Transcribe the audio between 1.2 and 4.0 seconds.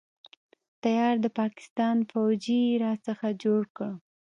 د پاکستان فوجي يې را څخه جوړ کړ.